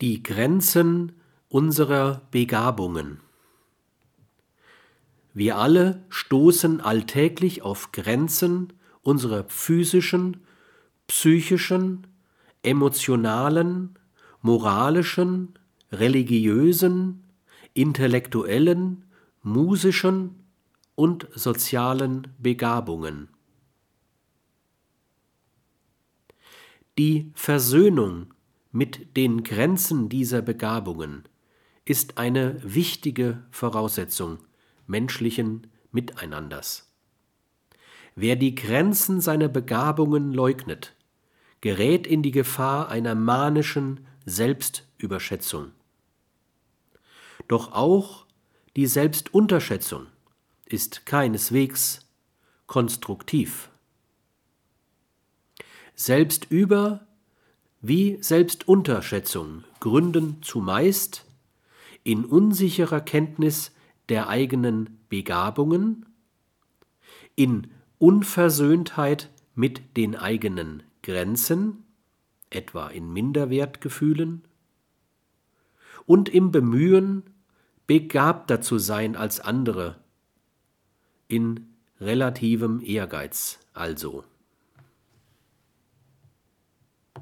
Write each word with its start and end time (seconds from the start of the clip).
Die 0.00 0.24
Grenzen 0.24 1.12
unserer 1.48 2.22
Begabungen. 2.32 3.20
Wir 5.34 5.56
alle 5.56 6.04
stoßen 6.08 6.80
alltäglich 6.80 7.62
auf 7.62 7.92
Grenzen 7.92 8.72
unserer 9.02 9.44
physischen, 9.44 10.38
psychischen, 11.06 12.08
emotionalen, 12.64 13.96
moralischen, 14.42 15.54
religiösen, 15.92 17.22
intellektuellen, 17.72 19.04
musischen 19.44 20.34
und 20.96 21.28
sozialen 21.34 22.26
Begabungen. 22.38 23.28
Die 26.98 27.30
Versöhnung 27.34 28.33
mit 28.74 29.16
den 29.16 29.44
Grenzen 29.44 30.08
dieser 30.08 30.42
Begabungen 30.42 31.22
ist 31.84 32.18
eine 32.18 32.60
wichtige 32.60 33.44
Voraussetzung 33.52 34.38
menschlichen 34.88 35.68
Miteinanders. 35.92 36.92
Wer 38.16 38.34
die 38.34 38.56
Grenzen 38.56 39.20
seiner 39.20 39.46
Begabungen 39.46 40.32
leugnet, 40.32 40.92
gerät 41.60 42.04
in 42.08 42.24
die 42.24 42.32
Gefahr 42.32 42.88
einer 42.88 43.14
manischen 43.14 44.08
Selbstüberschätzung. 44.26 45.70
Doch 47.46 47.70
auch 47.70 48.26
die 48.74 48.88
Selbstunterschätzung 48.88 50.08
ist 50.64 51.06
keineswegs 51.06 52.08
konstruktiv. 52.66 53.70
Selbstüber- 55.94 57.06
wie 57.86 58.16
Selbstunterschätzung 58.22 59.62
gründen 59.78 60.42
zumeist 60.42 61.26
in 62.02 62.24
unsicherer 62.24 63.02
Kenntnis 63.02 63.72
der 64.08 64.28
eigenen 64.28 64.98
Begabungen, 65.10 66.06
in 67.36 67.66
Unversöhntheit 67.98 69.28
mit 69.54 69.98
den 69.98 70.16
eigenen 70.16 70.82
Grenzen, 71.02 71.84
etwa 72.48 72.88
in 72.88 73.12
Minderwertgefühlen, 73.12 74.44
und 76.06 76.30
im 76.30 76.52
Bemühen, 76.52 77.22
begabter 77.86 78.62
zu 78.62 78.78
sein 78.78 79.14
als 79.14 79.40
andere, 79.40 79.96
in 81.28 81.68
relativem 82.00 82.80
Ehrgeiz 82.80 83.58
also. 83.74 84.24